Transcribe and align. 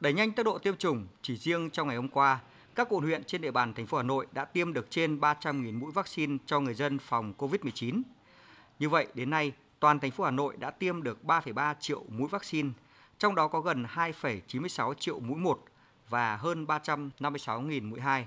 Đẩy 0.00 0.12
nhanh 0.12 0.32
tốc 0.32 0.46
độ 0.46 0.58
tiêm 0.58 0.76
chủng, 0.76 1.06
chỉ 1.22 1.36
riêng 1.36 1.70
trong 1.70 1.88
ngày 1.88 1.96
hôm 1.96 2.08
qua, 2.08 2.40
các 2.74 2.88
quận 2.90 3.04
huyện 3.04 3.24
trên 3.24 3.40
địa 3.40 3.50
bàn 3.50 3.74
thành 3.74 3.86
phố 3.86 3.96
Hà 3.96 4.02
Nội 4.02 4.26
đã 4.32 4.44
tiêm 4.44 4.72
được 4.72 4.86
trên 4.90 5.20
300.000 5.20 5.78
mũi 5.78 5.92
vaccine 5.92 6.36
cho 6.46 6.60
người 6.60 6.74
dân 6.74 6.98
phòng 6.98 7.34
COVID-19. 7.38 8.02
Như 8.78 8.88
vậy, 8.88 9.06
đến 9.14 9.30
nay, 9.30 9.52
toàn 9.80 10.00
thành 10.00 10.10
phố 10.10 10.24
Hà 10.24 10.30
Nội 10.30 10.56
đã 10.56 10.70
tiêm 10.70 11.02
được 11.02 11.18
3,3 11.24 11.74
triệu 11.80 12.04
mũi 12.08 12.28
vaccine, 12.28 12.70
trong 13.18 13.34
đó 13.34 13.48
có 13.48 13.60
gần 13.60 13.86
2,96 13.94 14.94
triệu 14.94 15.20
mũi 15.20 15.38
1 15.38 15.64
và 16.08 16.36
hơn 16.36 16.64
356.000 16.64 17.88
mũi 17.88 18.00
2. 18.00 18.26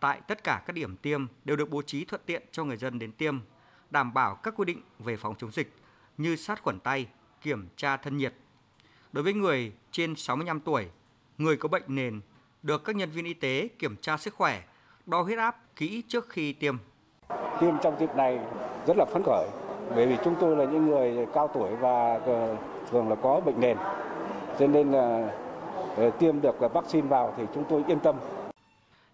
Tại 0.00 0.20
tất 0.28 0.44
cả 0.44 0.62
các 0.66 0.72
điểm 0.72 0.96
tiêm 0.96 1.26
đều 1.44 1.56
được 1.56 1.70
bố 1.70 1.82
trí 1.82 2.04
thuận 2.04 2.20
tiện 2.26 2.42
cho 2.52 2.64
người 2.64 2.76
dân 2.76 2.98
đến 2.98 3.12
tiêm, 3.12 3.38
đảm 3.90 4.14
bảo 4.14 4.34
các 4.34 4.54
quy 4.56 4.64
định 4.64 4.82
về 4.98 5.16
phòng 5.16 5.34
chống 5.38 5.50
dịch 5.50 5.74
như 6.18 6.36
sát 6.36 6.62
khuẩn 6.62 6.80
tay, 6.80 7.06
kiểm 7.42 7.68
tra 7.76 7.96
thân 7.96 8.16
nhiệt. 8.16 8.34
Đối 9.12 9.24
với 9.24 9.32
người 9.32 9.72
trên 9.90 10.16
65 10.16 10.60
tuổi, 10.60 10.86
người 11.38 11.56
có 11.56 11.68
bệnh 11.68 11.82
nền 11.86 12.20
được 12.62 12.84
các 12.84 12.96
nhân 12.96 13.10
viên 13.10 13.24
y 13.24 13.34
tế 13.34 13.68
kiểm 13.78 13.96
tra 13.96 14.16
sức 14.16 14.34
khỏe, 14.34 14.62
đo 15.06 15.22
huyết 15.22 15.38
áp 15.38 15.56
kỹ 15.76 16.02
trước 16.08 16.28
khi 16.28 16.52
tiêm. 16.52 16.76
Tiêm 17.60 17.74
trong 17.82 18.00
dịp 18.00 18.16
này 18.16 18.38
rất 18.86 18.96
là 18.96 19.04
phấn 19.04 19.22
khởi 19.26 19.48
bởi 19.94 20.06
vì 20.06 20.16
chúng 20.24 20.36
tôi 20.40 20.56
là 20.56 20.64
những 20.64 20.86
người 20.86 21.26
cao 21.34 21.50
tuổi 21.54 21.76
và 21.76 22.18
thường 22.90 23.08
là 23.08 23.16
có 23.22 23.40
bệnh 23.40 23.60
nền. 23.60 23.76
Cho 24.58 24.66
nên 24.66 24.92
là 24.92 25.32
ờ, 25.96 26.10
tiêm 26.10 26.40
được 26.40 26.56
vaccine 26.74 27.08
vào 27.08 27.34
thì 27.36 27.42
chúng 27.54 27.64
tôi 27.68 27.82
yên 27.88 28.00
tâm. 28.00 28.16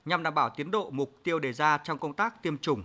Nhằm 0.04 0.23
đảm 0.23 0.34
bảo 0.34 0.51
tiến 0.51 0.70
độ 0.70 0.90
mục 0.90 1.12
tiêu 1.23 1.38
đề 1.38 1.52
ra 1.52 1.79
trong 1.79 1.98
công 1.98 2.12
tác 2.12 2.42
tiêm 2.42 2.59
chủng, 2.59 2.82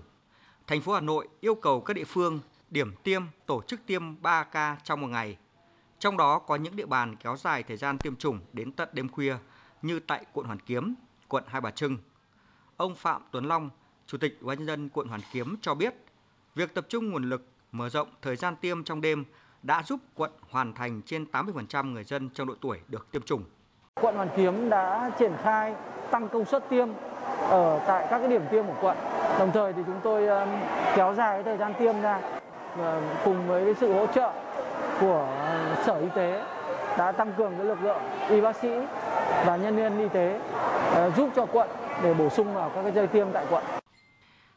thành 0.68 0.82
phố 0.82 0.94
Hà 0.94 1.02
Nội 1.02 1.28
yêu 1.40 1.56
cầu 1.56 1.82
các 1.82 1.94
địa 1.94 2.04
phương 2.04 2.40
điểm 2.70 2.96
tiêm 3.04 3.24
tổ 3.46 3.62
chức 3.62 3.86
tiêm 3.86 4.22
3 4.22 4.44
ca 4.44 4.78
trong 4.84 5.02
một 5.02 5.08
ngày. 5.08 5.38
Trong 6.00 6.18
đó 6.18 6.40
có 6.40 6.56
những 6.56 6.76
địa 6.76 6.86
bàn 6.86 7.16
kéo 7.16 7.38
dài 7.38 7.64
thời 7.64 7.78
gian 7.78 7.98
tiêm 7.98 8.16
chủng 8.16 8.40
đến 8.54 8.72
tận 8.72 8.90
đêm 8.92 9.10
khuya 9.10 9.36
như 9.82 10.00
tại 10.00 10.26
quận 10.34 10.46
Hoàn 10.46 10.60
Kiếm, 10.60 10.96
quận 11.28 11.44
Hai 11.48 11.62
Bà 11.62 11.72
Trưng. 11.72 11.98
Ông 12.78 12.96
Phạm 12.96 13.22
Tuấn 13.32 13.46
Long, 13.46 13.70
Chủ 14.08 14.18
tịch 14.18 14.38
Ủy 14.42 14.48
ban 14.48 14.58
nhân 14.58 14.68
dân 14.68 14.90
quận 14.90 15.08
Hoàn 15.08 15.22
Kiếm 15.32 15.56
cho 15.62 15.76
biết, 15.76 15.96
việc 16.56 16.74
tập 16.74 16.86
trung 16.90 17.10
nguồn 17.10 17.30
lực 17.30 17.46
mở 17.72 17.90
rộng 17.90 18.08
thời 18.22 18.36
gian 18.36 18.56
tiêm 18.56 18.84
trong 18.84 19.02
đêm 19.02 19.26
đã 19.64 19.84
giúp 19.84 20.00
quận 20.16 20.32
hoàn 20.50 20.74
thành 20.74 21.02
trên 21.06 21.26
80% 21.32 21.92
người 21.94 22.04
dân 22.04 22.30
trong 22.34 22.48
độ 22.48 22.54
tuổi 22.62 22.80
được 22.88 23.12
tiêm 23.12 23.22
chủng. 23.22 23.44
Quận 24.02 24.16
Hoàn 24.16 24.30
Kiếm 24.38 24.70
đã 24.70 25.12
triển 25.20 25.34
khai 25.44 25.76
tăng 26.12 26.30
công 26.30 26.46
suất 26.46 26.70
tiêm 26.70 26.88
ở 27.40 27.82
tại 27.88 28.08
các 28.10 28.20
cái 28.20 28.28
điểm 28.28 28.42
tiêm 28.52 28.66
của 28.66 28.76
quận. 28.82 28.98
Đồng 29.40 29.52
thời 29.54 29.74
thì 29.74 29.82
chúng 29.86 30.00
tôi 30.04 30.28
um, 30.28 30.50
kéo 30.96 31.14
dài 31.16 31.34
cái 31.34 31.44
thời 31.44 31.58
gian 31.58 31.74
tiêm 31.80 32.02
ra 32.02 32.22
cùng 33.24 33.48
với 33.48 33.66
cái 33.66 33.74
sự 33.80 33.94
hỗ 33.94 34.08
trợ 34.08 34.49
của 35.00 35.28
Sở 35.86 36.00
Y 36.00 36.08
tế 36.16 36.46
đã 36.98 37.12
tăng 37.12 37.34
cường 37.38 37.54
cái 37.58 37.66
lực 37.66 37.82
lượng 37.82 38.02
y 38.30 38.42
bác 38.42 38.56
sĩ 38.56 38.70
và 39.46 39.58
nhân 39.58 39.76
viên 39.76 40.00
y 40.00 40.10
tế 40.14 40.40
uh, 41.08 41.16
giúp 41.16 41.30
cho 41.36 41.46
quận 41.46 41.70
để 42.04 42.14
bổ 42.14 42.30
sung 42.30 42.54
vào 42.54 42.72
các 42.76 42.84
cái 42.84 42.92
dây 42.92 43.08
tiêm 43.08 43.28
tại 43.34 43.46
quận. 43.50 43.64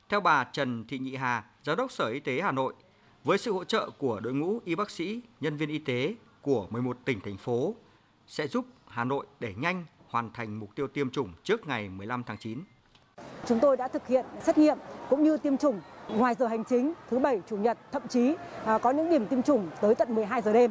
Theo 0.08 0.20
bà 0.20 0.44
Trần 0.44 0.84
Thị 0.88 0.98
Nhị 0.98 1.16
Hà, 1.16 1.44
Giám 1.62 1.76
đốc 1.76 1.92
Sở 1.92 2.08
Y 2.08 2.20
tế 2.20 2.40
Hà 2.40 2.52
Nội, 2.52 2.74
với 3.24 3.38
sự 3.38 3.52
hỗ 3.52 3.64
trợ 3.64 3.90
của 3.98 4.20
đội 4.20 4.32
ngũ 4.32 4.58
y 4.64 4.74
bác 4.74 4.90
sĩ, 4.90 5.20
nhân 5.40 5.56
viên 5.56 5.68
y 5.68 5.78
tế 5.78 6.14
của 6.42 6.66
11 6.70 6.96
tỉnh 7.04 7.20
thành 7.20 7.36
phố 7.36 7.74
sẽ 8.26 8.46
giúp 8.46 8.64
Hà 8.88 9.04
Nội 9.04 9.26
đẩy 9.40 9.54
nhanh 9.54 9.84
hoàn 10.08 10.30
thành 10.32 10.60
mục 10.60 10.74
tiêu 10.74 10.88
tiêm 10.88 11.10
chủng 11.10 11.32
trước 11.42 11.66
ngày 11.66 11.88
15 11.88 12.22
tháng 12.22 12.36
9. 12.36 12.58
Chúng 13.46 13.58
tôi 13.60 13.76
đã 13.76 13.88
thực 13.88 14.06
hiện 14.06 14.24
xét 14.42 14.58
nghiệm 14.58 14.78
cũng 15.10 15.22
như 15.22 15.36
tiêm 15.36 15.56
chủng 15.56 15.80
ngoài 16.16 16.34
giờ 16.38 16.46
hành 16.46 16.64
chính 16.64 16.92
thứ 17.10 17.18
bảy 17.18 17.40
chủ 17.50 17.56
nhật 17.56 17.78
thậm 17.92 18.02
chí 18.08 18.34
à, 18.64 18.78
có 18.78 18.90
những 18.90 19.10
điểm 19.10 19.26
tiêm 19.26 19.42
chủng 19.42 19.68
tới 19.80 19.94
tận 19.94 20.14
12 20.14 20.42
giờ 20.42 20.52
đêm 20.52 20.70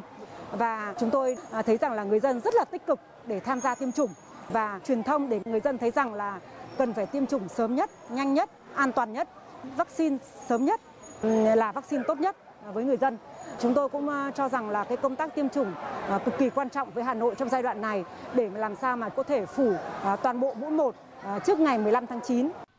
và 0.52 0.94
chúng 0.98 1.10
tôi 1.10 1.36
à, 1.50 1.62
thấy 1.62 1.76
rằng 1.76 1.92
là 1.92 2.04
người 2.04 2.20
dân 2.20 2.40
rất 2.40 2.54
là 2.54 2.64
tích 2.64 2.86
cực 2.86 3.00
để 3.26 3.40
tham 3.40 3.60
gia 3.60 3.74
tiêm 3.74 3.92
chủng 3.92 4.10
và 4.48 4.80
truyền 4.84 5.02
thông 5.02 5.28
để 5.28 5.40
người 5.44 5.60
dân 5.60 5.78
thấy 5.78 5.90
rằng 5.90 6.14
là 6.14 6.40
cần 6.78 6.92
phải 6.92 7.06
tiêm 7.06 7.26
chủng 7.26 7.48
sớm 7.48 7.74
nhất, 7.74 7.90
nhanh 8.10 8.34
nhất, 8.34 8.50
an 8.74 8.92
toàn 8.92 9.12
nhất, 9.12 9.28
vaccine 9.76 10.16
sớm 10.48 10.64
nhất 10.64 10.80
là 11.56 11.72
vaccine 11.72 12.02
tốt 12.06 12.20
nhất 12.20 12.36
à, 12.66 12.70
với 12.72 12.84
người 12.84 12.96
dân. 12.96 13.18
Chúng 13.58 13.74
tôi 13.74 13.88
cũng 13.88 14.10
cho 14.34 14.48
rằng 14.48 14.70
là 14.70 14.84
cái 14.84 14.96
công 14.96 15.16
tác 15.16 15.34
tiêm 15.34 15.48
chủng 15.48 15.72
cực 16.24 16.38
kỳ 16.38 16.50
quan 16.50 16.70
trọng 16.70 16.90
với 16.90 17.04
Hà 17.04 17.14
Nội 17.14 17.34
trong 17.38 17.48
giai 17.48 17.62
đoạn 17.62 17.80
này 17.80 18.04
để 18.34 18.50
làm 18.54 18.76
sao 18.76 18.96
mà 18.96 19.08
có 19.08 19.22
thể 19.22 19.46
phủ 19.46 19.72
toàn 20.22 20.40
bộ 20.40 20.54
mũi 20.54 20.70
một 20.70 20.94
trước 21.44 21.60
ngày 21.60 21.78
15 21.78 22.06
tháng 22.06 22.20
9. 22.20 22.50